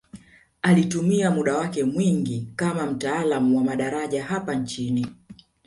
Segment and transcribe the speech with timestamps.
[0.61, 5.07] Alitumia muda wake mwingi kama mtaalamu wa madaraja hapa nchini